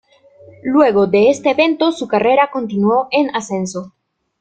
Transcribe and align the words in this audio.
Luego 0.63 1.05
de 1.05 1.29
este 1.29 1.51
evento 1.51 1.91
su 1.91 2.07
carrera 2.07 2.49
continuó 2.49 3.07
en 3.11 3.29
ascenso. 3.35 3.93